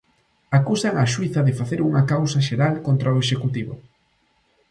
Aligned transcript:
Acusan 0.57 0.93
á 1.03 1.05
xuíza 1.13 1.41
de 1.47 1.57
facer 1.59 1.79
unha 1.89 2.03
causa 2.11 2.45
xeral 2.47 2.75
contra 2.87 3.13
o 3.13 3.19
Executivo. 3.23 3.73